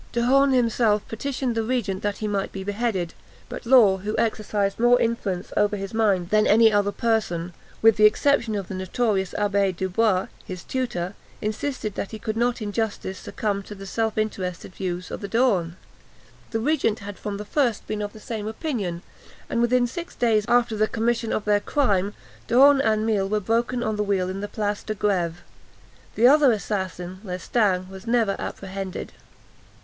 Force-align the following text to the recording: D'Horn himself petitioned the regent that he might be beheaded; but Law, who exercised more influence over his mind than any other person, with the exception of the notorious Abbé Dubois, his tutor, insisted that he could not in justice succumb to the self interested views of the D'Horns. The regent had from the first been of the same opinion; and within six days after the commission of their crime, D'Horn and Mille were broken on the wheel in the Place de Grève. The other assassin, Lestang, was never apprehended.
D'Horn 0.13 0.51
himself 0.51 1.07
petitioned 1.07 1.53
the 1.53 1.61
regent 1.61 2.01
that 2.01 2.17
he 2.17 2.27
might 2.27 2.51
be 2.51 2.63
beheaded; 2.63 3.13
but 3.49 3.67
Law, 3.67 3.97
who 3.97 4.17
exercised 4.17 4.79
more 4.79 4.99
influence 4.99 5.53
over 5.55 5.75
his 5.77 5.93
mind 5.93 6.31
than 6.31 6.47
any 6.47 6.73
other 6.73 6.91
person, 6.91 7.53
with 7.83 7.97
the 7.97 8.05
exception 8.07 8.55
of 8.55 8.67
the 8.67 8.73
notorious 8.73 9.35
Abbé 9.37 9.75
Dubois, 9.75 10.25
his 10.43 10.63
tutor, 10.63 11.13
insisted 11.39 11.93
that 11.93 12.09
he 12.09 12.17
could 12.17 12.35
not 12.35 12.63
in 12.63 12.71
justice 12.71 13.19
succumb 13.19 13.61
to 13.61 13.75
the 13.75 13.85
self 13.85 14.17
interested 14.17 14.73
views 14.73 15.11
of 15.11 15.21
the 15.21 15.27
D'Horns. 15.27 15.75
The 16.49 16.59
regent 16.59 16.97
had 16.97 17.19
from 17.19 17.37
the 17.37 17.45
first 17.45 17.85
been 17.85 18.01
of 18.01 18.11
the 18.11 18.19
same 18.19 18.47
opinion; 18.47 19.03
and 19.51 19.61
within 19.61 19.85
six 19.85 20.15
days 20.15 20.45
after 20.47 20.75
the 20.75 20.87
commission 20.87 21.31
of 21.31 21.45
their 21.45 21.59
crime, 21.59 22.15
D'Horn 22.47 22.81
and 22.81 23.05
Mille 23.05 23.29
were 23.29 23.39
broken 23.39 23.83
on 23.83 23.97
the 23.97 24.03
wheel 24.03 24.29
in 24.29 24.41
the 24.41 24.47
Place 24.47 24.81
de 24.81 24.95
Grève. 24.95 25.35
The 26.15 26.25
other 26.25 26.51
assassin, 26.51 27.19
Lestang, 27.23 27.87
was 27.87 28.07
never 28.07 28.35
apprehended. 28.39 29.11